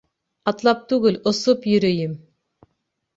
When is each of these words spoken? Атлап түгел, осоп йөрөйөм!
Атлап 0.51 0.79
түгел, 0.93 1.19
осоп 1.31 1.67
йөрөйөм! 1.73 2.17